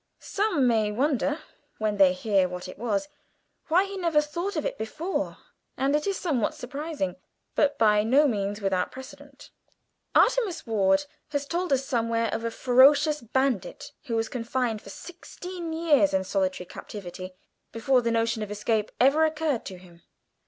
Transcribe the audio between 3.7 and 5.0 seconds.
he never thought of it